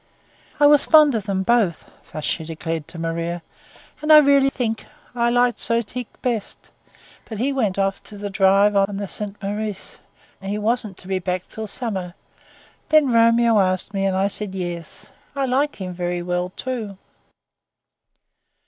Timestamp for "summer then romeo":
11.67-13.59